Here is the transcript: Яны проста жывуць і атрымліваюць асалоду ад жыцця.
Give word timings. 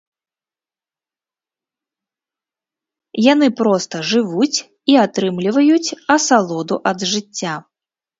Яны 3.23 3.49
проста 3.59 4.01
жывуць 4.13 4.59
і 4.95 4.97
атрымліваюць 5.05 5.95
асалоду 6.15 6.75
ад 6.93 6.97
жыцця. 7.11 7.53